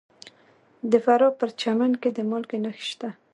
د 0.91 0.93
فراه 1.03 1.31
په 1.33 1.37
پرچمن 1.39 1.91
کې 2.01 2.09
د 2.13 2.19
مالګې 2.29 2.57
نښې 2.63 2.85
شته. 2.89 3.09